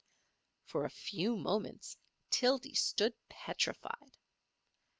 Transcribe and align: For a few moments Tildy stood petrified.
For 0.65 0.83
a 0.83 0.89
few 0.89 1.37
moments 1.37 1.95
Tildy 2.31 2.73
stood 2.73 3.13
petrified. 3.29 4.17